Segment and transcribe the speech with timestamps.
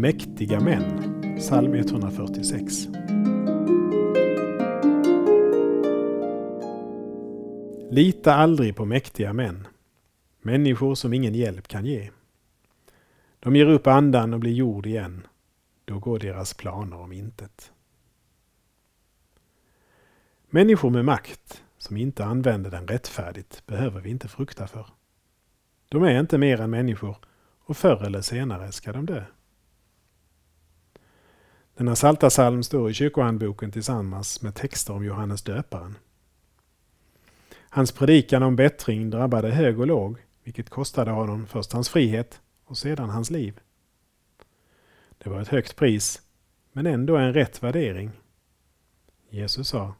[0.00, 1.36] mäktiga män.
[1.38, 2.88] Psalm 146.
[7.90, 9.66] Lita aldrig på mäktiga män,
[10.40, 12.10] människor som ingen hjälp kan ge.
[13.40, 15.26] De ger upp andan och blir jord igen.
[15.84, 17.72] Då går deras planer om intet.
[20.50, 24.86] Människor med makt som inte använder den rättfärdigt behöver vi inte frukta för.
[25.88, 27.16] De är inte mer än människor
[27.64, 29.24] och förr eller senare ska de dö.
[31.80, 35.98] Denna salta salm står i kyrkohandboken tillsammans med texter om Johannes döparen.
[37.54, 42.78] Hans predikan om bättring drabbade hög och låg, vilket kostade honom först hans frihet och
[42.78, 43.60] sedan hans liv.
[45.18, 46.22] Det var ett högt pris,
[46.72, 48.10] men ändå en rätt värdering.
[49.30, 49.94] Jesus sa,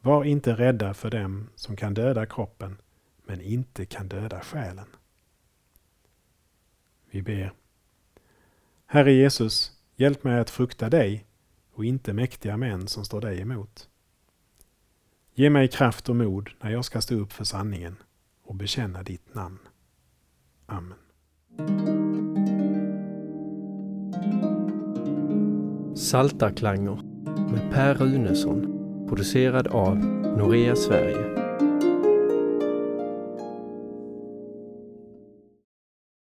[0.00, 2.76] var inte rädda för dem som kan döda kroppen,
[3.24, 4.86] men inte kan döda själen.
[7.10, 7.52] Vi ber.
[8.86, 11.26] Herre Jesus, hjälp mig att frukta dig
[11.72, 13.88] och inte mäktiga män som står dig emot.
[15.34, 17.96] Ge mig kraft och mod när jag ska stå upp för sanningen
[18.42, 19.58] och bekänna ditt namn.
[20.66, 20.98] Amen.
[25.96, 27.02] Saltarklanger
[27.50, 28.76] med Per Runesson
[29.08, 31.35] producerad av Norea Sverige